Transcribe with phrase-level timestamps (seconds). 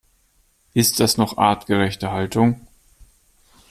[0.73, 2.65] Ist das noch artgerechte Haltung?